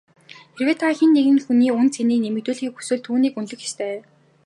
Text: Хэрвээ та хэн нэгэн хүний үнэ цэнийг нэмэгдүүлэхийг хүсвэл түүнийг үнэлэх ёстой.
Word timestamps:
Хэрвээ 0.55 0.77
та 0.81 0.87
хэн 0.97 1.11
нэгэн 1.15 1.37
хүний 1.45 1.71
үнэ 1.77 1.91
цэнийг 1.95 2.21
нэмэгдүүлэхийг 2.23 2.73
хүсвэл 2.75 3.03
түүнийг 3.05 3.33
үнэлэх 3.37 3.61
ёстой. 3.67 3.95